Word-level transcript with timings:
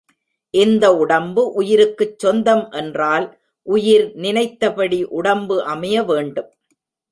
இந்த 0.53 0.85
உடம்பு 0.95 1.41
உயிருக்குச் 1.53 2.15
சொந்தம் 2.19 2.71
என்றால் 2.71 3.27
உயிர் 3.67 4.07
நினைத்தபடி 4.15 5.03
உடம்பு 5.11 5.63
அமைய 5.65 6.03
வேண்டும். 6.03 6.51